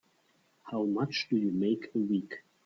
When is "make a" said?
1.51-1.99